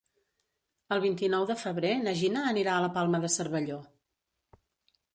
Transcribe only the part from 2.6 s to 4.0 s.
a la Palma de Cervelló.